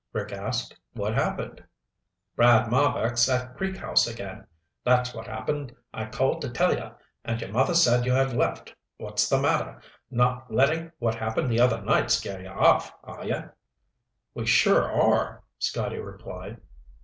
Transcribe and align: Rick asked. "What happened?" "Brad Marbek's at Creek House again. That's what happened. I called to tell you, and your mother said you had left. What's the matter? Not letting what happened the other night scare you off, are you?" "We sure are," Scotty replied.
Rick 0.13 0.31
asked. 0.31 0.75
"What 0.93 1.13
happened?" 1.13 1.63
"Brad 2.35 2.71
Marbek's 2.71 3.29
at 3.29 3.55
Creek 3.55 3.77
House 3.77 4.07
again. 4.07 4.47
That's 4.83 5.13
what 5.13 5.27
happened. 5.27 5.75
I 5.93 6.05
called 6.07 6.41
to 6.41 6.49
tell 6.49 6.73
you, 6.75 6.89
and 7.23 7.39
your 7.39 7.51
mother 7.51 7.75
said 7.75 8.03
you 8.07 8.11
had 8.13 8.33
left. 8.33 8.73
What's 8.97 9.29
the 9.29 9.39
matter? 9.39 9.79
Not 10.09 10.51
letting 10.51 10.91
what 10.97 11.13
happened 11.13 11.51
the 11.51 11.59
other 11.59 11.83
night 11.83 12.09
scare 12.09 12.41
you 12.41 12.49
off, 12.49 12.91
are 13.03 13.25
you?" 13.25 13.51
"We 14.33 14.47
sure 14.47 14.91
are," 14.91 15.43
Scotty 15.59 15.99
replied. 15.99 16.59